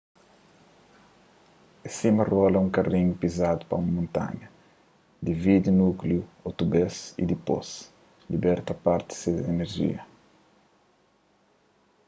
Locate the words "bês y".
6.73-7.23